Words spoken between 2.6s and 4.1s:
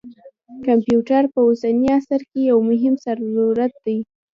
مهم ضرورت دی.